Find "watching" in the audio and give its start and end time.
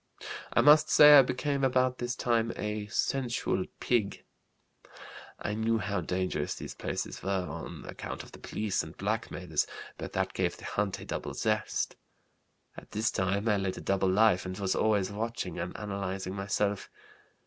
15.11-15.59